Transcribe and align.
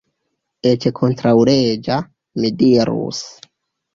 Eĉ 0.69 0.87
kontraŭleĝa, 0.99 1.99
mi 2.41 2.53
dirus. 2.63 3.23